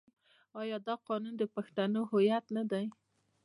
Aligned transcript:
آیا 0.61 0.77
دا 0.87 0.95
قانون 1.07 1.33
د 1.37 1.43
پښتنو 1.55 1.99
هویت 2.09 2.45
نه 2.55 2.63
دی؟ 2.71 2.85